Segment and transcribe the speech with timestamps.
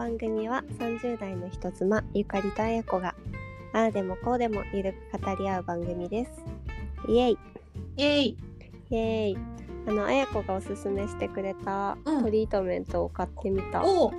[0.00, 3.14] 番組は30代の人妻ゆかりとあやこが
[3.74, 6.30] ああでもこうでもゆるく語り合う番組です。
[7.06, 7.38] イエイ。
[7.98, 8.36] イエイ。
[8.88, 9.38] イエイ。
[9.86, 12.22] あのあやこがおすすめしてくれたうん。
[12.24, 14.12] トリートメントを買ってみた、おう。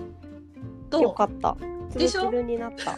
[0.91, 1.01] どう？
[1.01, 1.57] よかった。
[1.89, 2.95] ツルツルになった。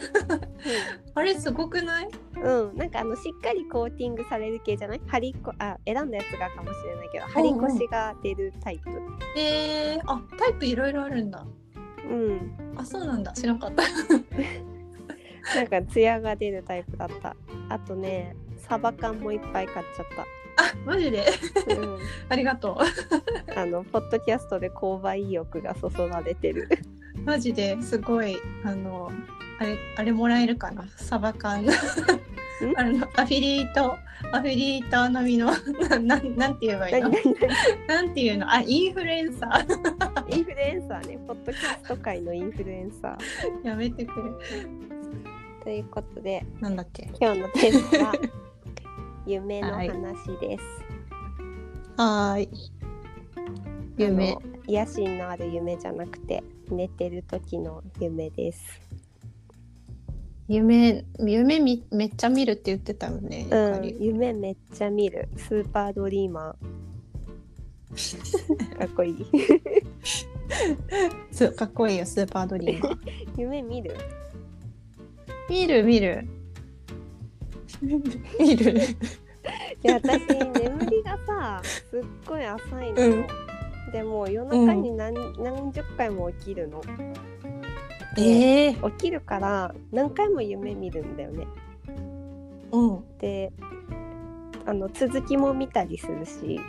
[1.15, 2.09] あれすごくない？
[2.35, 5.01] うん、うん、なんかあのしっかりコーティングされる系じゃない？
[5.07, 8.89] 張りこあ選んだやつがかもしれないけど張り腰が出るタイプ。
[9.37, 11.45] えー、あタイプいろいろあるんだ
[12.09, 12.55] うん。
[12.77, 13.31] あそうなんだ。
[13.33, 13.83] 知らんかった。
[15.55, 17.35] なんかツヤが出るタイプだった。
[17.69, 20.05] あとねサバ缶もいっぱい買っちゃっ
[20.55, 21.25] あマジで？
[21.67, 21.97] た、うん。
[22.29, 22.79] ありがと
[23.55, 26.69] あのポッドキャストで購買意欲がそそられてる。
[27.17, 27.77] うマジで？
[27.81, 28.37] すごい。
[28.63, 29.11] あの
[29.59, 30.85] あれあれもらえるかな？
[30.95, 31.65] サバ缶。
[32.77, 33.97] あのアフィリエイト
[34.31, 35.51] アフィリエイター並みの
[35.89, 37.11] ななんなんて言えばいいの？
[37.87, 38.49] なんていうの？
[38.49, 39.67] あインフルエンサー。
[39.67, 43.67] 何インフルエンサーね、ポッドキャスト界のインフルエンサー。
[43.67, 44.23] やめてくれ
[45.63, 47.07] ということで、なんだっけ？
[47.21, 48.13] 今日のテーマは
[49.27, 49.91] 夢の話
[50.41, 50.63] です。
[51.97, 52.49] はーい
[53.97, 54.35] 夢
[54.67, 58.81] 野心のある夢じゃなくて、寝てる時の夢です。
[60.47, 65.29] 夢夢みめっちゃ見るって言ってたよね、ゆうん夢めっちゃ見る。
[65.37, 66.55] スーパードリーマー。
[68.77, 69.25] かっこいい。
[71.31, 72.97] そうかっこいいよスーパードリーマー
[73.37, 73.95] 夢見る？
[75.49, 76.27] 見る見る。
[78.39, 78.81] 見る。
[78.81, 78.85] い
[79.83, 83.27] や私眠りがさすっごい浅いの、うん。
[83.91, 86.81] でも夜中に何,、何十回も起きるの。
[88.17, 91.47] ええ起きるから何回も夢見るんだよね。
[92.71, 93.03] うん。
[93.19, 93.51] で
[94.65, 96.59] あの続きも見たりするし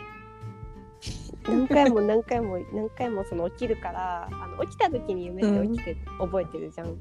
[1.47, 6.97] 何回も何回も何回もその起きるからあの起きた時に夢って起きて、覚えてるじゃん。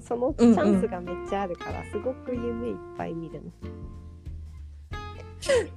[0.00, 3.40] そのチャンスがめっちゃあるから、すごく夢いっぱい見る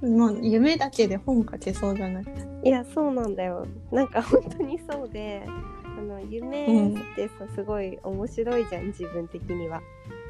[0.02, 0.08] の。
[0.16, 2.24] もう夢だけで本書けそうじゃない？
[2.64, 3.66] いやそうなんだよ。
[3.92, 9.82] なんか本当にそうであの夢ってさ、すごい面白いじゃん自分的には。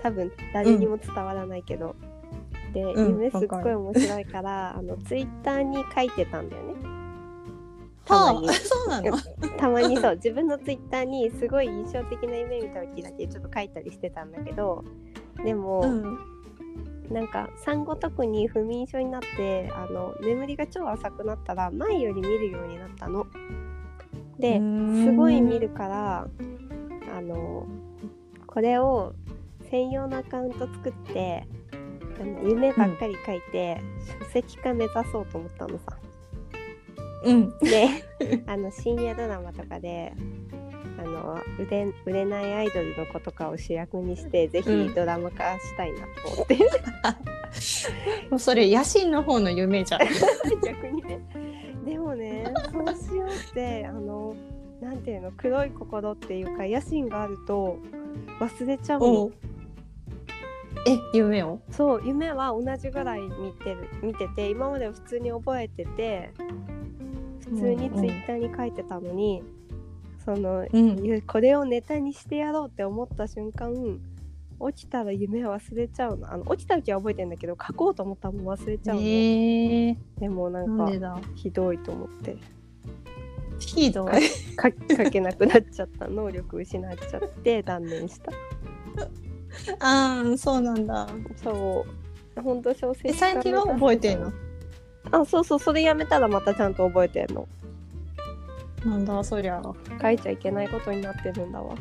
[0.02, 1.96] 多分誰にも伝わらないけど、
[2.72, 6.74] で、うん夢すっごい面白いからあのツイッターに書いてたんだよね
[8.08, 8.46] たまに。
[8.48, 9.16] はあそうなの？
[9.58, 10.14] たまにそう。
[10.16, 14.84] 自分のツイッターにすごい印象的な夢見た時だけちょっと書いたりしてたんだけど
[15.44, 16.18] でも、うん。
[17.10, 23.26] なんか産後特に不眠症になってあの眠りが超浅くなったら前より見るようになったの。
[24.38, 26.28] ですごい見るから
[27.16, 27.66] あの
[28.46, 29.14] これを
[29.70, 31.46] 専用のアカウント作って
[32.44, 33.80] 夢ばっかり書いて、
[34.24, 35.97] 書籍化目指そうと思ったのさ。
[37.24, 37.58] うん。
[37.58, 37.88] で
[38.46, 40.12] あの深夜ドラマとかで
[40.98, 46.58] あの売れ売れないアイドルの子とかを主役にしてぜひうんドラマ化したいなと思って。
[48.30, 50.00] もうそれ野心の方の夢じゃん。
[50.64, 51.20] 逆にね。
[51.84, 54.34] でもねそうしようってあの
[54.80, 57.78] なんていうの黒い心っていうか野心があると
[58.40, 59.30] 忘れちゃうの。
[60.86, 61.60] え夢を？
[61.70, 66.30] そう夢は同じぐらい見てる見てて今までは普通に覚えてて
[67.50, 69.42] 普通にツイッターに書いてたのに、
[70.24, 71.22] そのうん。
[71.22, 73.72] これをネタにしてやろうって思った瞬間
[74.74, 76.32] 起きたら夢忘れちゃうの。
[76.32, 79.04] あの起きた時は覚えてんだけど書こうと思ったらもう忘れちゃうの、え。
[79.04, 81.18] ー、でもなんんでだ？
[81.36, 82.36] ひどいと思って。
[83.58, 84.12] ひどい。
[84.56, 84.70] か
[85.04, 86.08] 書けなくなっちゃった。
[86.08, 88.32] 能力失っちゃって断念した。
[89.80, 91.08] ああそうなんだ。
[91.36, 91.86] そ
[92.36, 92.40] う。
[92.42, 94.32] ほんと小説え最近は覚えてんの？
[95.10, 97.48] あそうそうそれやめたらまたちゃんと覚えてんの。
[98.84, 99.62] なんだそりゃ。
[100.00, 101.74] 書いちゃいけないことになってるんだわ。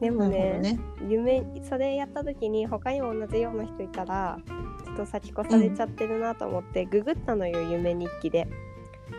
[0.00, 0.78] でもねね。
[1.08, 4.38] 夢それやった時に他にも同じような人いたら
[4.84, 8.46] ちょっと先越されちゃってるなと思って、ググったのよ夢日記で。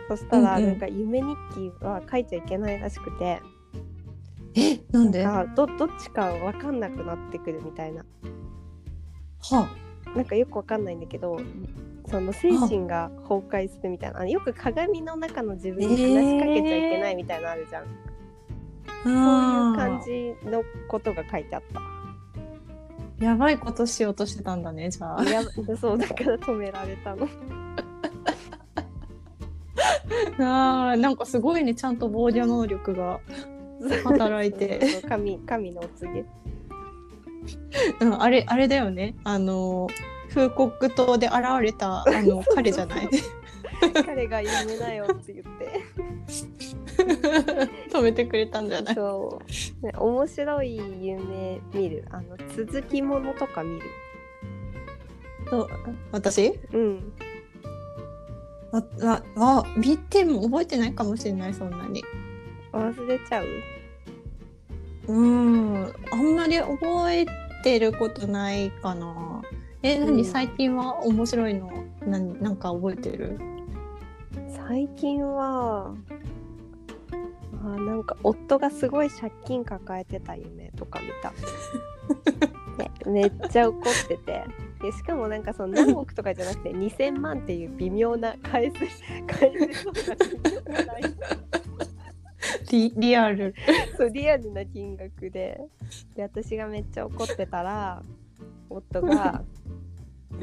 [0.08, 0.70] そしたらうんうん。
[0.70, 3.42] なんか夢日記は書いちゃいけないらしくて、
[4.56, 5.26] えなんで？
[5.26, 8.06] はあどどっちか分かんなくなってくるみたいな。
[9.52, 9.70] あ。
[10.16, 11.40] なんかよくわかんないんだけど
[12.10, 17.84] その精神が崩壊するみたいなよく鏡の中の自分に話しかけちゃいけないみたいなのあるじゃん、
[19.04, 19.18] そういう
[19.76, 21.82] 感じのことが書いてあった。
[23.24, 25.24] やばいことしようとしてたんだねじゃあ。
[25.24, 25.44] いや
[25.80, 27.28] そうだから止められたの。
[30.40, 33.20] あーなんかすごいねちゃんと防御能力が
[34.04, 35.02] 働いて。
[35.08, 36.26] 神神のお告げ。
[38.02, 39.16] うんあれあれだよね。
[39.24, 39.88] あの
[40.38, 43.10] 風国島で現れたあの 彼じゃない。
[44.06, 45.82] 彼が夢だよって言って。
[47.92, 48.96] 止めてくれたんじゃない？
[48.96, 49.40] そ
[49.82, 52.06] う、ね、面白い夢見る。
[52.12, 53.82] あの続きものとか見る。
[55.50, 55.68] そう
[56.12, 56.54] 私？
[56.74, 57.14] うん。
[58.74, 62.04] あああ見ても覚えてないかもしれないそんなに。
[62.74, 63.46] 忘れちゃう？
[65.08, 65.94] うん。
[66.12, 67.26] あんまり覚え
[67.64, 69.42] てることないかな
[69.84, 70.26] え何、うん。
[70.26, 71.72] 最近は面白いの？
[72.06, 73.40] なんなんか覚えてる？
[74.68, 75.94] 最近は
[77.64, 81.34] あなんか夫がすごい借金抱えてた夢とか見た。
[82.78, 84.44] ね、めっちゃ怒ってて。
[84.82, 88.76] でしかもなんかその何億とかじゃなくて2,000万っていう微妙な返す
[89.26, 91.04] 返せそうな金額がない。
[92.72, 93.56] リリアル。
[93.98, 95.60] そうリアルな金額で。
[96.16, 98.04] で私がめっちゃ怒ってたら
[98.70, 99.42] 夫が「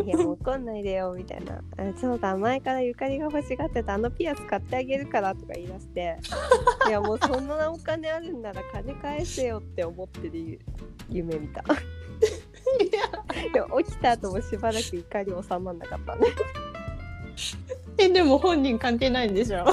[0.02, 6.18] いやもう怒んないでよ」みたいな「あそうだ前からゆかりが欲しがってたあのピアス買ってあげるから」とか言い出して
[6.88, 10.58] 「いやもうそんなお金あるんなら金返せよ」って思ってる
[11.08, 11.62] 夢見た。
[13.52, 16.26] でも起きた後もしばらく怒り収まんなかったね。
[17.98, 19.64] えでも本人関係ないんでしょ？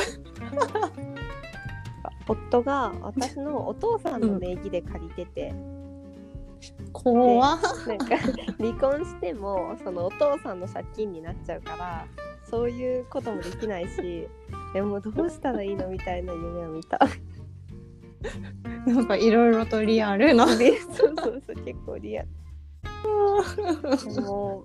[2.27, 5.53] 夫が私のお父さんの名義で借りてて、
[6.93, 8.17] 怖っなんか
[8.57, 12.05] 離婚してもそのお父さんの借金になっちゃうから
[12.49, 14.27] そういうこともできないし
[14.73, 16.99] でもどうしたらいいのみたいな夢を見た。
[18.85, 22.27] なんかいろいろとリアルなで そうそうそう結構リアル。
[24.13, 24.63] でも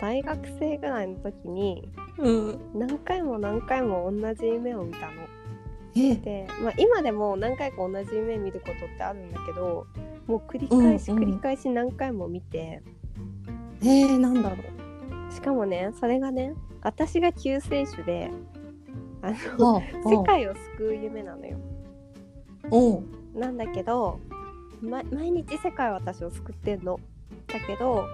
[0.00, 1.88] 大学生ぐらいの時に
[2.18, 5.12] うん何回も何回も同じ夢を見たの。
[5.96, 6.16] え？
[6.16, 9.86] で、まあ、今でも何回か同じ夢見ることってあるんだけど
[10.30, 11.24] もう繰り返しうんうん。
[11.24, 12.82] 繰り返し何回も見て、
[13.82, 14.56] えー、なんだろ
[15.30, 18.30] しかもねそれがね私が救世主で
[19.22, 21.58] あの世界を救う夢なのよ。
[23.34, 24.18] なんだけど、
[24.80, 26.98] ま、毎日世界は私を救ってんの。
[27.46, 28.06] だけど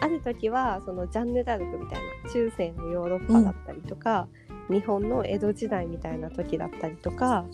[0.00, 4.28] ある時はそのジャンヌ・ダルクみたいな中世のヨーロッパだったりとか、
[4.70, 7.44] 日本の江戸時代みたいな時だったりとか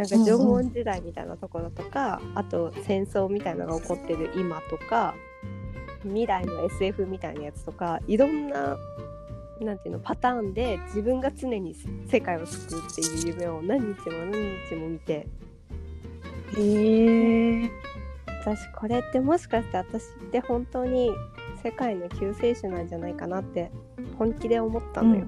[0.00, 5.14] なんか縄文時代みたいなところとか、あと戦争みたいなのが起こってる今とか
[6.02, 8.78] 未来の SF みたいなやつとかいろんな
[9.60, 11.76] なんていうのパターンで自分が常に
[12.10, 14.32] 世界を救うっていう夢を何日も何
[14.68, 15.26] 日も見て。
[16.56, 17.70] へえ
[18.42, 21.10] 私これってもしかして私って本当に
[21.62, 23.70] 世界の救世主なんじゃないかなって
[24.18, 25.26] 本気で思ったのよ。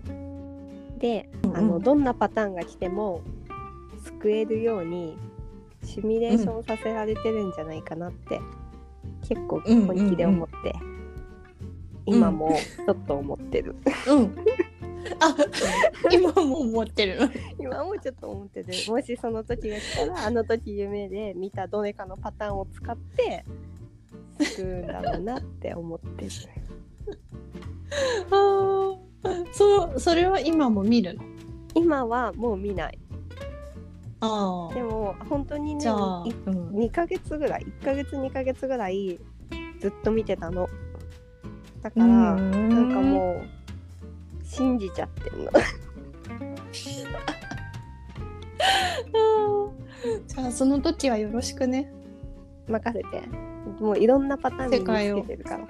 [0.99, 3.21] であのどんなパターンが来ても
[4.03, 5.17] 救えるように
[5.83, 8.41] シミュレーションさせられてるんじゃないかなって、
[9.23, 10.75] 結構本気で思って、
[12.07, 13.75] 今もちょっと思ってる。
[14.09, 14.37] うん
[15.19, 15.35] あ
[16.13, 17.19] 今も思ってる
[17.59, 23.45] 今もちょっと思っててもしその時が来たらあの時夢で見たどれかのパターンを使って
[24.41, 26.31] 救うんだろうなって思ってる。
[28.31, 31.23] あーそうそれは今も見るの？
[31.75, 32.99] 今はもう見ない。
[34.25, 39.19] あでも本当にねうん、2ヶ月ぐらい1ヶ月2ヶ月ぐらい
[39.81, 40.69] ずっと見てたの。
[41.83, 45.51] だからなんかもう信じちゃってるの。
[49.13, 51.93] う んじゃあその時はよろしくね。
[52.69, 53.23] 任せて。
[53.81, 55.17] もういろんなパターンに世界を。
[55.17, 55.67] 見つけてるから、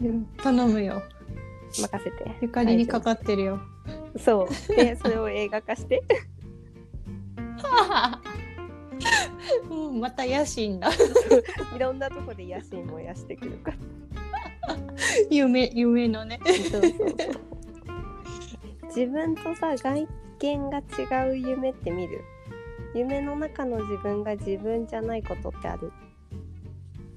[0.00, 1.02] うん、頼むよ。
[1.70, 2.36] 任せて。
[2.40, 3.60] ゆかりにかかってるよ。
[4.18, 4.74] そう。
[4.74, 6.02] でそれを映画化して
[9.70, 10.90] うんまた野心だ。
[11.74, 13.70] いろんなとこで野心燃やしてくるか。
[13.70, 13.76] ら
[15.30, 16.40] 夢夢のね。
[16.44, 17.14] そうそうそう。
[18.86, 20.08] 自分とさ外
[20.38, 20.82] 見が違
[21.30, 22.22] う夢って見る？
[22.94, 25.92] 夢の中の自分が自分じゃないことってある？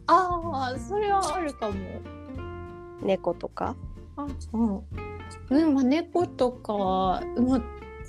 [0.07, 1.75] ああそれはあるかも。
[3.01, 3.75] 猫とか？
[4.17, 4.57] あう。
[4.57, 4.83] ん
[5.49, 7.61] うんまあ猫とかはまあ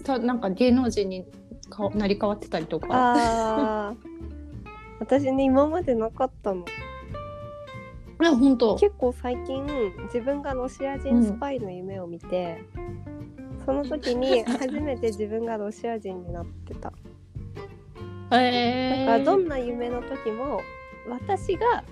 [0.04, 1.24] たなんか芸能人に
[1.70, 2.88] かなり変わってたりとか。
[2.90, 3.96] あー。
[5.00, 6.64] 私ね今までなかったの。
[8.18, 8.76] あ本当。
[8.76, 9.64] 結構最近
[10.04, 12.62] 自分がロシア人スパイの夢を見て、
[13.64, 16.92] その時に 初めて自分がロシア人になってた。
[18.32, 20.60] えだからどんな夢の時も
[21.08, 21.82] 私が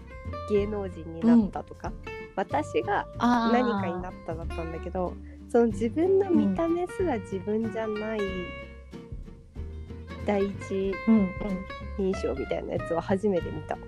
[0.51, 1.93] 芸能人になったとか、
[2.37, 5.13] 私が何かになっただったんだけど
[5.49, 8.21] その自分の見た目すら自分じゃない
[11.09, 11.31] うん。
[11.99, 13.77] 印象みたいなやつを初めて見た。
[13.77, 13.79] へ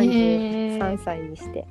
[0.00, 0.78] ー。
[0.78, 1.66] 33歳にして、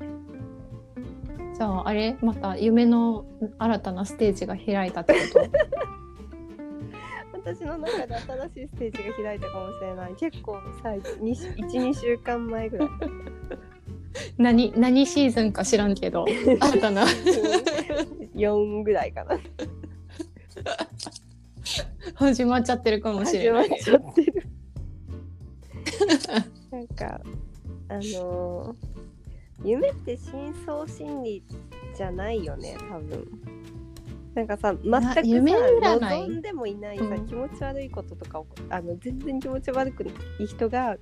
[1.55, 2.15] じゃああれ？
[2.21, 3.25] また夢の
[3.57, 5.41] 新たなステージが開いたってこ
[7.33, 10.13] 私の中で新しいステージが開いたかもしれない。
[10.15, 12.89] 結構さ12週間前ぐらい。
[14.37, 16.25] 何何シーズンか知らんけど
[16.61, 17.05] あったな。
[18.35, 19.39] 4ぐらいかな
[22.21, 23.69] 始まっちゃってるかもしれない。
[23.69, 24.47] 始まっちゃってる。
[26.71, 27.21] なんか
[27.89, 29.01] あのー
[29.63, 31.43] 夢って深層心理
[31.95, 33.27] じゃないよね多分。
[34.33, 40.97] なんかさ全くさ夢望んでもいないさ、うん気持ち悪いこととかをあの全然気持ち悪くない人が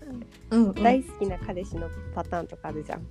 [0.50, 3.02] うんうん、大好きな彼氏のパターンとかあるじゃん。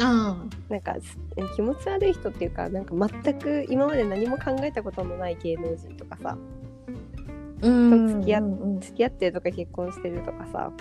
[0.00, 0.36] あ。
[0.68, 1.18] なんかす
[1.54, 6.36] 気持ち悪い人っていうかなんか全く今まで何も考えたことのない芸能人とかさ
[7.62, 8.08] あうん。
[8.08, 8.42] 付き合
[8.80, 10.72] 付き合ってるとか結婚してるとかさ。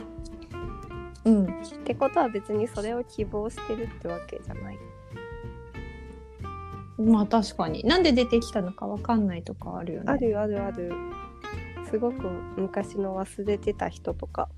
[1.25, 1.43] うん。
[1.45, 1.47] っ
[1.83, 4.77] てことは別にそれを希望してるってわけじゃない。
[6.97, 7.83] まあ確かに。
[7.83, 10.11] なんで出てきたのかわかんないとかあるよね。
[10.11, 10.91] あるあるある。
[11.89, 14.49] すごく昔の忘れてた人とか。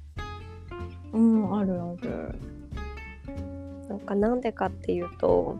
[1.12, 2.36] うんあるある。
[3.90, 5.58] なんかなんでかっていうと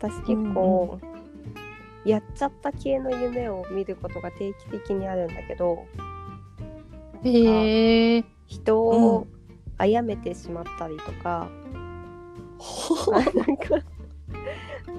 [0.00, 1.00] 私結構、
[2.04, 5.86] やっちゃった系の夢を見ることが定期的にあるんだけど
[7.24, 9.26] へえ人を
[9.78, 11.48] 殺めてしまったりとか、
[13.12, 13.76] あなんか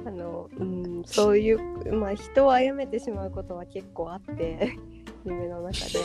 [0.05, 4.77] あの、うん、そういう、まあ、人を殺めてしまうことは結構あって
[5.25, 5.99] 夢の中で。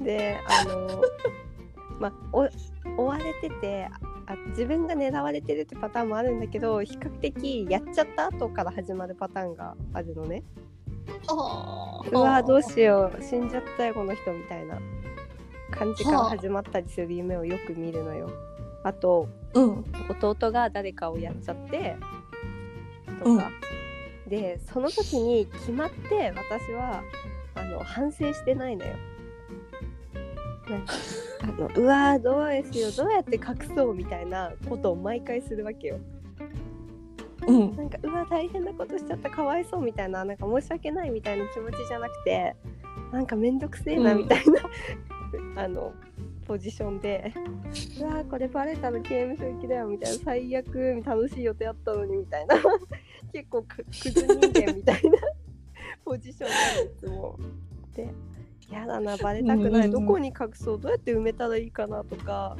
[0.04, 1.02] であの、
[2.00, 2.48] まあ、お
[2.96, 3.88] 追われてて
[4.26, 10.42] あ自分が狙われてるってパターンもあるんだけど比較的やっちゃった後から始まるパターンがあるのね。
[12.10, 14.78] うわどうしよう死んじゃったよこの人みたいな
[15.70, 18.30] 感じから始まったりする夢をよく見るのよ。
[18.82, 21.96] あとうん弟が誰かをやっちゃって
[23.22, 23.50] とか、
[24.26, 27.02] でその時に決まって私は
[27.54, 28.92] あの反省してないのよ。
[31.42, 35.98] あのうわーどうですよどうやって隠そうみたいなことを毎回するわけよ。
[37.46, 42.56] うんなんかうわ大変なことしちゃったかわいそうみたいななんか申し訳ないみたいな気持ちじゃなくて
[43.12, 44.62] なんかめんどくせえなうんみたいな、
[45.62, 45.92] あの
[46.46, 47.32] ポジションで
[48.00, 52.56] うわーこれバレたら刑務所行きだよみたいな最悪楽しい予定あったのにみたいな
[53.32, 55.18] 結構くクズ人間みたいな
[56.04, 57.38] ポジションなんいつも。
[57.94, 58.08] で
[58.74, 62.56] やだなバレたくない、うんうんうんどこに隠そうどうやって埋めたらいいかなとか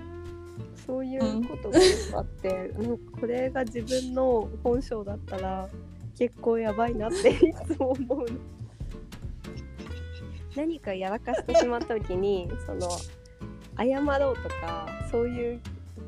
[0.86, 5.68] そういうことがよくあって、 なんかこれが自分の本性だったら
[6.18, 8.26] 結構やばいなって いつも思うの。
[10.54, 12.88] 何かやらかしてしまった時にその
[13.76, 15.60] 謝ろうとかそういう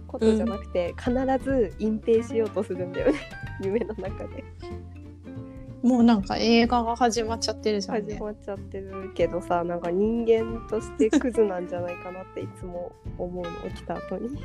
[0.06, 1.10] ことじゃなくて、必
[1.42, 3.18] ず隠蔽しようとするんだよね
[3.60, 4.44] 夢の中で。
[5.82, 8.14] もうなんか映画が始まっちゃってるじゃんね。
[8.14, 14.28] 始まっちゃってるけどさなんか人間としてクズなんじゃないかなっていつも思うの起きた後に。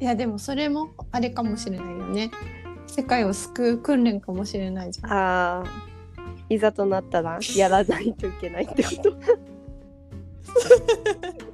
[0.00, 2.30] いやでもそれもあれかもしれないよね。
[2.86, 5.12] 世界を救う訓練かもしれないじゃん。
[5.12, 5.88] ああ
[6.48, 9.16] いざとなったらやらないといけないってこと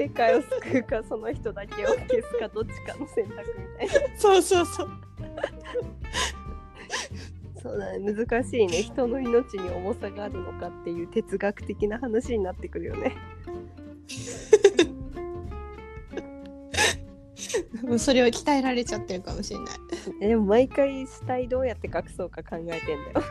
[0.00, 4.18] 世界を救うかその人だけを消すかどっちかの選択みたいな。
[4.18, 4.90] そうそうそう
[7.62, 8.14] そうだね。
[8.14, 8.82] 難しいね。
[8.82, 13.14] 人の命に重さがあるのかっていう哲学的な話になってくるよね。
[17.82, 19.68] もうそれを鍛えられちゃってるかもしれない。
[20.26, 23.22] でも毎回死体どうやって隠そうか考えてんだよ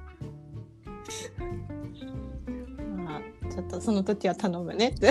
[3.58, 5.10] ちょっとその時は頼むねって。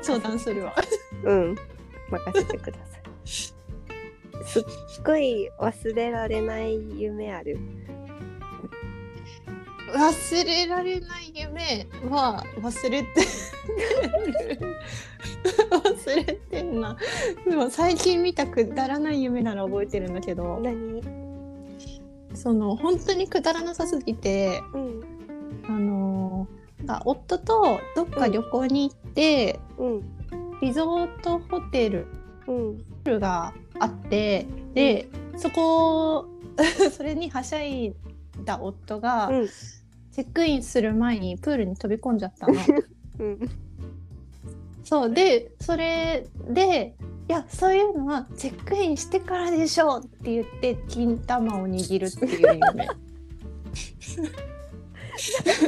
[0.00, 0.76] 相談するわ。
[1.24, 1.56] うん。
[2.08, 3.02] 任せてください。
[3.24, 3.52] す
[4.60, 4.62] っ
[5.04, 7.58] ごい忘れられない夢ある。
[9.92, 13.08] 忘れられない夢は忘れて
[15.70, 16.96] 忘れてんな。
[17.44, 20.60] でも最近見たくだらない夢なら覚えてるんだけど。
[20.62, 21.25] 何？
[22.46, 25.00] その本当にくだらなさすぎてうん。
[25.66, 26.46] あの
[26.86, 30.02] あ夫とどっか旅行に行って、うん
[30.62, 32.06] リゾートホテル
[32.46, 36.26] うんがあってでそこ
[36.96, 37.96] それにはしゃい
[38.44, 39.48] だ夫が、うん
[40.12, 42.54] チェックインする前にプールに飛び込んじゃったの。
[43.18, 43.50] うん。
[44.84, 46.94] そうでそれで
[47.28, 52.88] いやそういうのはチェックインしてからでしょって言って金玉を握るっていう夢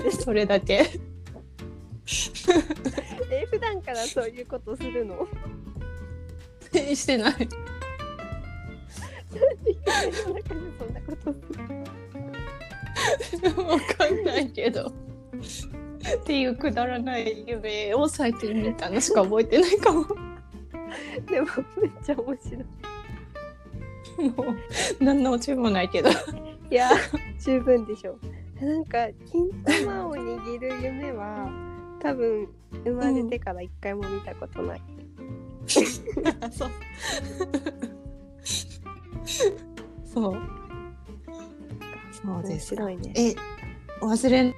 [0.25, 0.89] それだけ
[3.31, 3.47] え
[3.89, 5.27] からそういうことするの？
[6.95, 7.49] してない。
[9.33, 9.77] 夢
[10.27, 11.33] の中でそんなこと
[13.25, 14.89] するわかんないけど。
[14.89, 14.93] っ
[16.25, 20.07] ていうくだらない夢を最近見たのしか覚えてないかも。
[21.27, 21.47] でも
[21.81, 22.65] めっちゃ面白い
[24.37, 26.11] もう何のオチもないけど。
[26.71, 26.91] いや
[27.41, 28.19] 十分でしょ
[28.61, 29.49] なんか金
[29.85, 31.51] 玉を握る夢は
[32.01, 32.49] 多分
[32.85, 34.83] 生まれてから一回も見たことない、
[36.51, 36.71] そう。
[40.13, 40.37] そう。
[42.13, 42.83] そう面ですか。
[42.83, 43.35] 白いねえ、
[44.05, 44.55] 忘れん。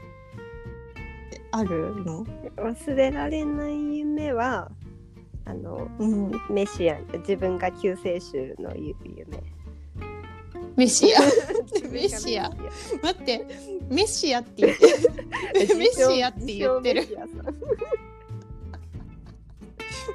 [1.52, 2.24] あるの？
[2.56, 4.70] 忘れられない夢は
[5.50, 6.32] あのうん。
[6.48, 9.42] メシアン自分が救世主のゆ夢
[10.76, 11.20] メシア。
[11.90, 12.48] メシア
[13.02, 13.46] 待って、
[13.88, 15.76] メシアって言ってる。
[15.76, 17.06] メシアって言ってる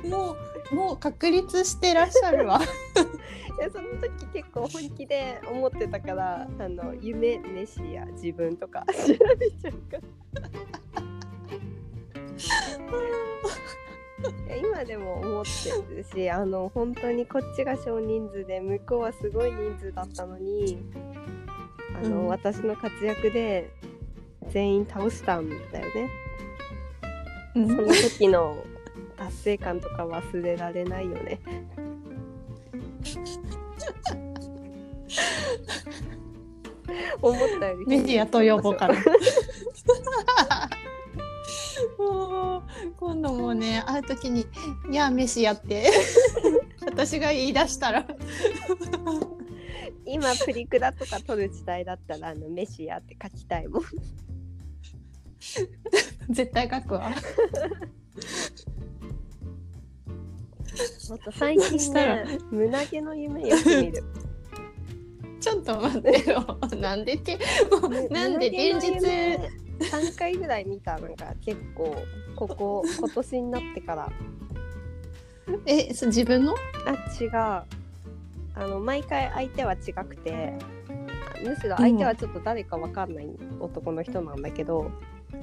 [0.09, 0.35] も
[0.71, 2.61] う、もう確立してらっしゃるわ。
[3.59, 10.01] いやその時結構本気で思ってたからあの夢メシア自分とか調べちゃうから
[14.61, 20.77] 今でも思ってるしあの本当にこっちが少人数で向こうはすごい人数だったのに
[21.95, 22.27] あの、うん。
[22.27, 23.71] 私の活躍で
[24.49, 25.61] 全員倒したんだよ
[25.93, 26.09] ね。
[27.53, 28.57] その時の
[29.15, 31.39] 達成感とか忘れられないよね。
[37.21, 37.85] 思ったより。
[37.87, 38.95] メディアと呼ぼうかな。
[42.97, 44.45] 今度もね会う時に
[44.91, 45.91] 「いやメシア」って。
[46.85, 48.05] 私が言い出したら。
[50.05, 53.83] 今プリクラとか撮る時代だったらあのメシアって書きたいもん。
[56.29, 57.09] 絶対書くわ。
[61.09, 62.23] もっと最近したら。
[62.23, 64.03] ね胸毛の夢よく見る。
[65.39, 66.59] ちょっと待ってよ。
[66.79, 67.39] なんでって
[68.09, 68.99] なんで連日
[69.79, 71.95] 3回ぐらい見たのが結構
[72.35, 74.11] ここ 今年になってから。
[75.65, 76.53] えそ自分の？
[76.85, 77.31] あ違う。
[78.57, 80.53] あの毎回相手は違くて
[81.43, 83.27] むしろ相手はちょっと誰かわかんない
[83.59, 84.89] 男の人なんだけど、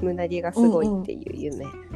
[0.00, 1.66] 胸毛がすごいっていう夢、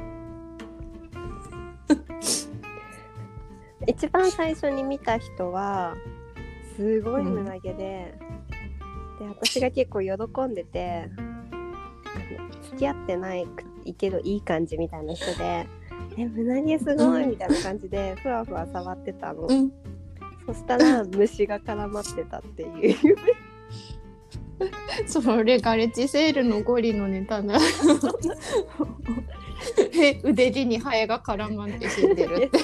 [3.87, 5.95] 一番最初に見た人は
[6.77, 8.15] すごい胸毛で、
[9.19, 10.11] で私が結構喜
[10.43, 11.09] んでて
[12.63, 13.47] 付き合ってない
[13.99, 15.67] けどいい感じみたいな人で
[16.19, 19.73] 「え胸毛すごい!」みたいな感じでふわふわ触ってたの、うん
[20.47, 23.17] そしたら虫が絡まってたっていう夢
[25.07, 27.59] それガレッジセールのゴリのネタな。
[30.01, 32.59] え腕毛にハエが絡まって死んでるって。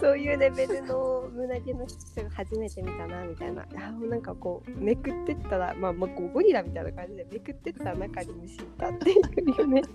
[0.00, 3.62] そういうレベルの胸毛の人が初めて見たなみたいな。
[3.62, 9.20] あなんかこうめくってったらまあまあこうゴリラみたいな感じでめくってったら中に虫いたっていう
[9.58, 9.82] 夢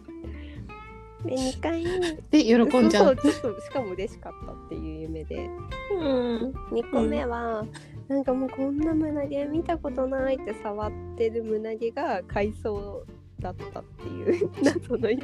[1.26, 1.84] で2回
[2.32, 3.16] で喜んじゃう。
[3.18, 5.50] そうそうちょっとしかも嬉しかったっていう夢で。
[5.92, 6.52] うん。
[6.72, 7.66] 2個目は、
[8.08, 13.06] なんかもうこんな胸毛見たことないって触ってる胸毛が海藻
[13.40, 15.24] だったっていう 謎の夢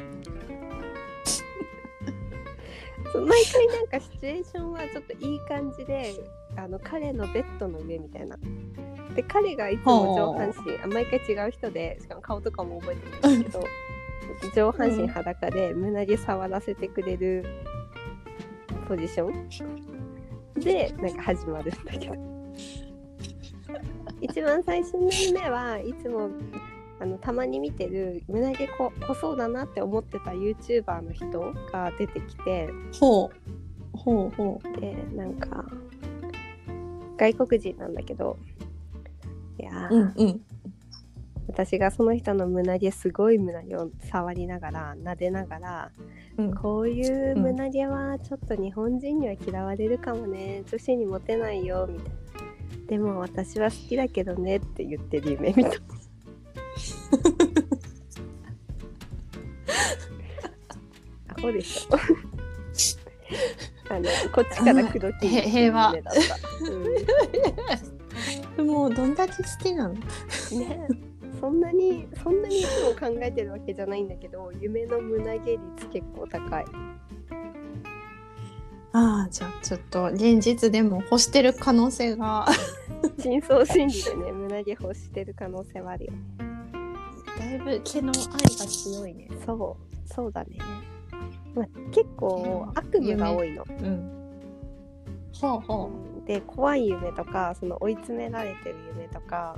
[3.12, 6.14] そう毎回なんかシチュエーションはちょっといい感じで
[6.56, 8.36] あの彼のベッドの上みたいな。
[9.14, 13.64] で彼がいつも上半身あ毎回違う人でしかも顔とかも覚えてないんだけど
[14.54, 17.44] 上半身裸で胸毛触らせてくれる
[18.86, 19.48] ポジション。
[20.60, 22.30] でなんか始まるんだけど。
[24.20, 26.28] 一番最初の夢はいつも
[27.00, 33.30] あのたまに見てる胸毛こ濃そうだなって思ってた YouTuber の人が出てきてほ
[33.94, 35.64] うほうほでなんか
[37.16, 38.38] 外国人なんだけど
[39.58, 39.96] いやー、う。
[39.96, 40.40] うんうん。
[41.50, 45.90] 私がその人の胸毛すごい胸毛を触りながら撫でながら
[46.38, 52.20] うんこういう胸毛はちょっと日本人には嫌われるかもね女子にモテないよみたいな
[52.86, 55.70] でも私は好きだけどねって言ってる夢見た
[61.28, 61.96] アホでしょ。
[63.92, 65.90] あのこっちから口説きにへ平和。
[65.94, 66.14] 夢だっ
[68.56, 69.94] た、もうどんだけ好きなの？
[69.94, 70.00] うん、
[70.60, 70.88] ね。
[71.40, 76.64] そんなにそんなにいつも考えてるわけじゃないんだけど夢の胸毛率結構高い。
[78.92, 82.46] ああじゃあちょっと現実でも欲してる可能性が。
[83.18, 86.18] 深層心理でね胸毛欲してる可能性はあるよね。
[86.38, 86.39] だ
[87.54, 89.28] いぶ毛の愛が強いね。
[89.44, 90.12] そう。
[90.12, 90.58] そうだね。
[91.54, 93.64] まあ、結構悪夢が多いの。
[93.68, 94.20] うん。
[95.40, 95.90] ほうほ
[96.26, 99.56] で怖い夢とかその追い詰められてる夢とか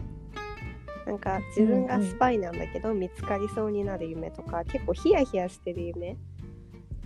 [1.06, 6.16] なんか自分がスパイなんだけど見つかりそうになる夢とか、結構ヒヤヒヤしてる夢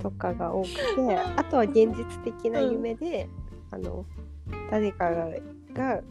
[0.03, 3.29] とかが多くてあとは現実的な夢で、
[3.71, 4.05] あの
[4.71, 5.29] 誰かが
[5.73, 6.03] が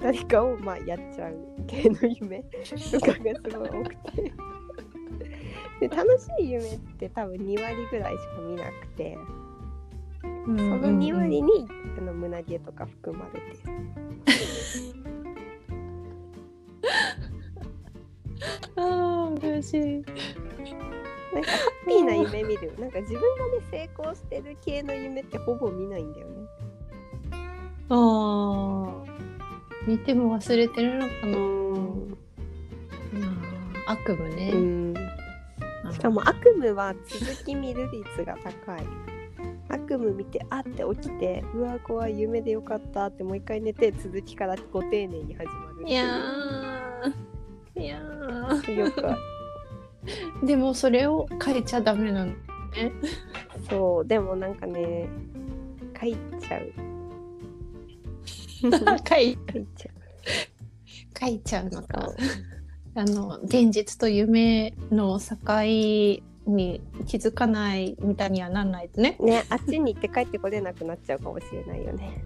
[0.00, 2.50] 誰かをまあやっちゃう系の夢と
[3.00, 4.32] かがすごい多くて
[5.80, 9.18] で楽しい夢って多分2割ぐらいしか見なくて。
[10.46, 10.46] う。
[10.46, 13.58] その2割に、あの胸毛とか含まれてる。
[18.76, 19.80] ああ嬉しい。
[19.80, 22.74] なんかハッピーな夢見る。
[22.78, 26.32] なんか自分がね成功してる系の夢ってほぼ見ないんだよね。
[27.88, 29.21] ああ
[29.86, 31.38] 見ても忘れてるのかな。
[31.38, 32.16] ん。
[33.14, 34.50] あー悪夢ね。
[34.52, 34.94] うん。
[35.92, 38.86] しかも悪夢は続き見る率が高い。
[39.68, 47.98] 悪夢見てあって起きてうわ怖い夢でよかったってもう一回寝て続きからご丁寧に始まるいういやーいや
[48.74, 52.32] よくでもそれを変えちゃダメなの。
[53.68, 55.08] そうでもなんかね
[55.98, 56.91] 書いちゃう
[59.08, 59.38] 書い
[59.76, 59.90] ちゃ
[61.20, 62.12] 書いちゃうのうか。
[62.94, 65.36] あの現実と夢の境
[66.46, 69.16] に気づかないみたいにはなんないとね。
[69.20, 72.22] ね、あっちに行って帰ってこれなくなっちゃうかもしれないよね。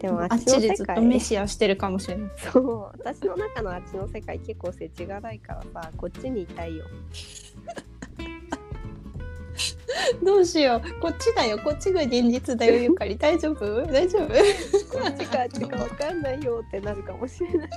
[0.00, 2.30] でもああっっちでずっと世界メシアしてるかもしれない。
[2.36, 6.84] そう私の中のあっちの世界結構世知辛いからさこっちにいたいよ。
[10.24, 11.00] どうしよう。
[11.00, 11.58] こっちだよ。
[11.58, 12.76] こっちが現実だよ。
[12.82, 13.82] ゆかり大丈夫？
[13.86, 14.28] 大丈夫？
[14.28, 14.34] こ
[15.08, 17.70] っちかあっちか分かんないよってなるかもしれない。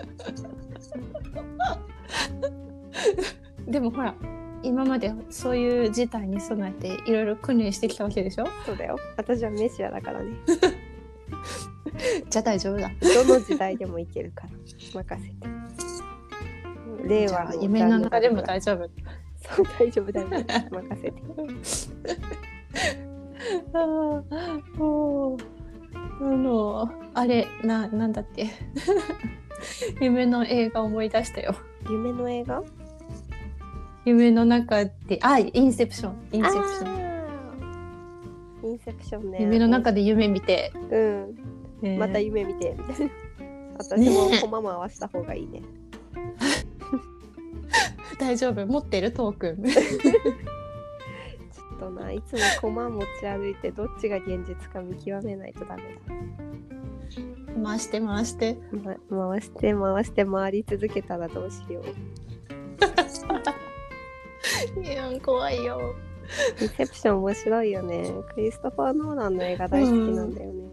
[3.71, 4.15] でもほら
[4.63, 8.47] 今までそういう事態に備えていろいろ訓練してきたわけでしょ？
[8.65, 10.33] そうだよ私はメシアだからね。
[12.29, 14.49] じゃあ大丈夫だどの時代でもいけるから
[14.93, 15.35] 任せて。
[17.07, 18.89] 令和夢の中でも丈大丈夫夫。
[19.55, 21.13] そう大丈夫だよ、任せて。
[23.73, 25.37] あーもう
[26.21, 28.49] あのあれななんだっけ
[30.01, 31.55] 夢の映画思い出したよ
[31.89, 32.63] 夢の映画
[34.05, 37.07] 夢の中であインセプションインセプション
[38.63, 39.37] インセプションね。
[39.41, 41.35] 夢の中で夢見て、うん。
[41.83, 43.11] えーまた夢見てみたいな。
[43.77, 45.61] 私も駒回した方がいいね。
[48.19, 49.11] 大丈夫持ってる？
[49.13, 55.83] トークン ちょっとないつも駒持ち歩いてどっちが現実か見極めないとダメ
[57.63, 58.97] 回して回してだ。
[59.09, 61.83] ま、回して回して回り続けたらどうしよう。
[64.83, 65.95] いや怖いよ
[66.61, 68.13] インセプション面白いよね。
[68.33, 70.66] クリストファー・ノーランの映画大好きなんだよね。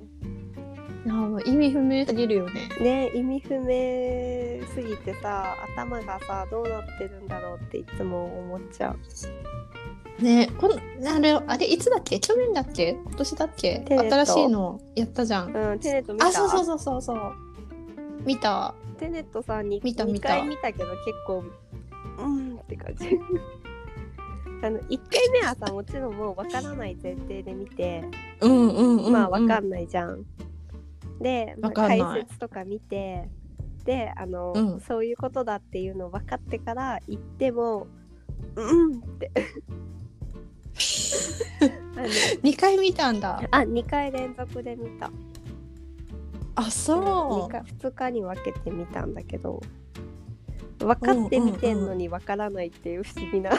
[1.07, 2.69] あもう意味不明すぎるよね。
[2.81, 8.95] ね意味不明すぎてさ頭がさどうなってるんだろうっていつも思っちゃ
[10.19, 10.23] う。
[10.23, 10.77] ねこの
[11.11, 12.21] あれあれいつだっけ？
[12.21, 12.97] 去年だっけ？
[13.05, 13.85] 今年だっけ？
[13.89, 15.53] 新しいのやったじゃん。
[15.55, 16.27] うん、テネット見た？
[16.27, 17.33] あそうそうそうそうそう。
[18.25, 18.75] 見た。
[18.99, 20.29] テネットさんに2見た見た。
[20.29, 21.45] 回見たけど結構
[22.19, 23.19] うんって感じ。
[24.63, 28.03] あの1回目はさもちろんもう分からない前提で見て、
[28.41, 30.25] うんうんうん、うん、まあ分かんないじゃん。
[31.21, 33.29] で、まあ解説とか見て
[33.85, 34.81] であの、うん。
[34.81, 37.87] そういうことだっていうの分かってから行っても
[38.57, 39.31] うんって。
[41.97, 43.41] あの2回見たんだ。
[43.51, 45.11] あ2回連続で見た。
[46.57, 49.61] あそ2日2日に分けて見たんだけど
[50.79, 53.57] 分かって見てんのに分からないっていう不思議な、う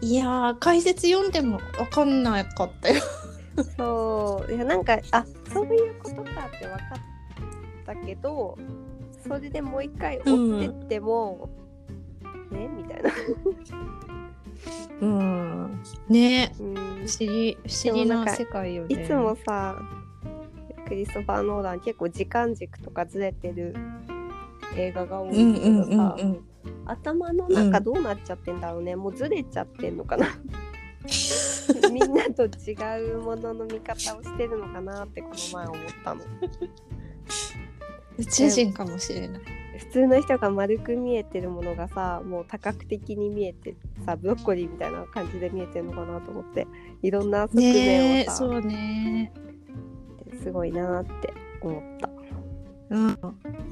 [0.00, 3.02] いやー解説読んでも分かんなかったよ。
[3.76, 4.52] そう。
[4.52, 8.56] いやなんかあそういうことかって分かったけど
[9.26, 11.50] それでもう一回追ってっても、
[12.50, 13.10] ねみたいな、
[15.00, 15.82] うん。
[16.08, 16.54] ね。
[16.58, 19.02] うん、不思議不思議な世界よね。
[19.02, 19.76] いつもさ
[20.86, 23.74] クリストファー・ノーラン結構時間軸とかずれてる
[24.76, 26.44] 映画が多いうんけどさ、んうんうんうん。
[26.86, 30.26] 頭の中どうなっちゃってんだろうね、もうずれちゃってんのかな
[31.90, 32.74] みんなと違
[33.14, 36.20] うものの見方をしてるのかなってこの前思ったの。
[38.18, 39.42] 宇宙人かもしれない。
[39.78, 46.66] 普通の人が丸く見えてるものがさもう多角的に見えてさブロッコリーみたいな感じで見えてるのかなと思って
[47.02, 49.32] いろんな側面をさ、そうね
[50.42, 51.32] すごいなって
[51.62, 52.10] 思った。
[52.90, 53.18] うん。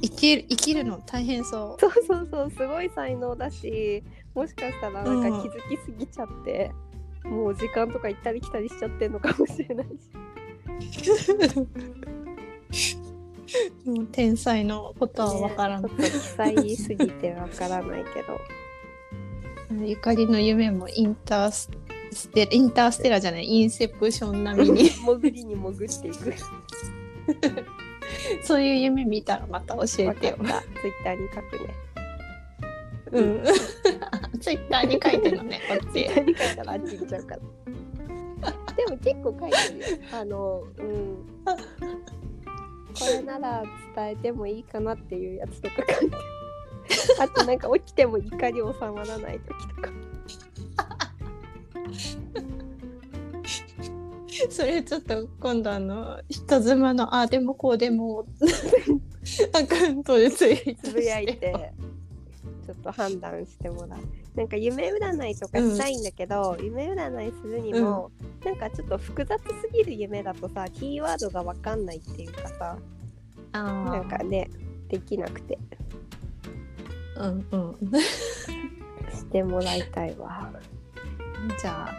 [0.01, 4.03] 生きる生きるの大変そそうそうそうすごい才能だし
[4.35, 6.73] もしかしたらなんか気づきすぎちゃって、
[7.25, 9.87] もう時間とか行ったり来たりしちゃってんのかもしれない
[12.73, 12.97] し。
[13.87, 18.39] もう天才のことはわからん、ね、ちょっと記載すぎてわからないけど。
[19.85, 21.71] ゆかりの夢もインタース
[22.31, 26.35] テインターステラじゃないインセプション並みに潜りに潜っていく
[28.43, 30.37] そういう夢見たらまた教えてよツイッ
[31.05, 31.75] ターに書くね
[33.13, 33.45] うん。
[34.41, 35.93] ツイッターに書いてるのね こっち。
[35.93, 37.41] ツイッターに書いたらあっち行っちゃうから。
[38.75, 39.99] でも結構書いてるよ。
[40.13, 41.27] あのうん。
[41.45, 43.63] これなら
[43.95, 46.17] 伝えてもいいかなっていうやつとか書いて。
[47.21, 49.91] あとなんか起きても怒り収まらない時とか。
[54.51, 58.27] それちょっと今度あの人妻のあでもこうでも。
[59.53, 60.47] アカウントでつ
[60.93, 61.73] ぶやいて
[62.69, 64.01] ちょっと判断してもらう。
[64.37, 72.79] なんか夢占いとかしたいんだけど、うん、夢占いするにも、うん、なんかちょっと複雑すぎる夢だとさキーワードが分かんないっていうかさ
[73.53, 74.51] なんかね
[74.89, 75.59] できなくて。
[77.17, 77.77] うんうん。
[79.11, 80.53] してもらいたいわ。
[81.59, 81.95] じゃあ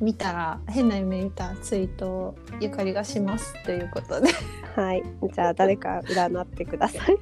[0.00, 4.28] 見たら変な夢見たツイートをゆかりがしますということで。
[4.74, 5.04] はい。
[5.32, 7.16] じゃあ誰か占ってください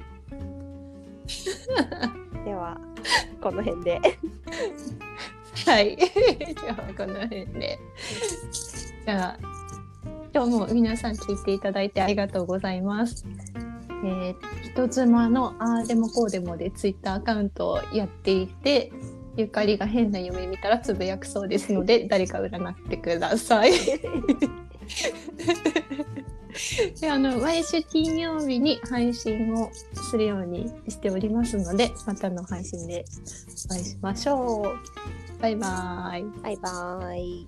[2.45, 2.77] では
[3.41, 4.01] この辺で。
[5.65, 5.95] はい。
[5.95, 6.03] で
[6.67, 7.79] はこの辺で。
[9.05, 9.53] じゃあ
[10.33, 13.25] 今日も皆さん聞いていただいてありがとうございます。
[14.05, 18.91] えー、人妻のああでもこうでもでツイッターアカウントをやっていて
[19.37, 23.71] ゆかりが変な夢見たらつぶやくそうですので誰か占ってください。
[26.99, 29.71] であの毎週金曜日に配信を
[30.09, 33.05] するようにしておりますのでまたの配信で
[33.69, 35.41] お会いしましょう。
[35.41, 36.23] バイバイ。
[36.41, 37.47] バイバイ。